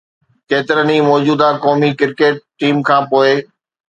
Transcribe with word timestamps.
ڪيترن 0.49 0.89
ئي 0.93 0.99
موجوده 1.09 1.47
قومي 1.63 1.89
ڪرڪيٽ 1.99 2.35
ٽيم 2.59 2.75
کان 2.87 3.01
پوء 3.09 3.31